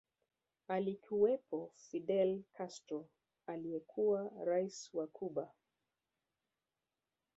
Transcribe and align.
Alikuwepo 0.67 1.71
Fidel 1.75 2.43
Castro 2.53 3.09
aliyekuwa 3.47 4.31
rais 4.45 4.89
wa 4.93 5.07
Cuba 5.07 5.51